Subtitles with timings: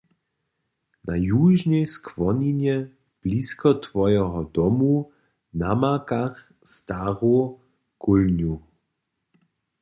[1.07, 2.87] Na južnej skłoninje,
[3.23, 5.11] blisko twojeho domu,
[5.53, 7.59] namakach staru
[7.97, 8.59] kólnju.